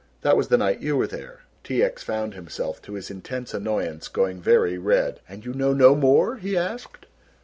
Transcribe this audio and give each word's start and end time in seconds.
That 0.21 0.35
was 0.35 0.47
the 0.47 0.57
night 0.57 0.79
you 0.81 0.97
were 0.97 1.05
there." 1.05 1.41
T. 1.63 1.83
X. 1.83 2.01
found 2.01 2.33
himself 2.33 2.81
to 2.81 2.93
his 2.93 3.11
intense 3.11 3.53
annoyance 3.53 4.07
going 4.07 4.41
very 4.41 4.79
red. 4.79 5.19
"And 5.29 5.45
you 5.45 5.53
know 5.53 5.75
no 5.75 5.93
more?" 5.93 6.37
he 6.37 6.57
asked. 6.57 7.05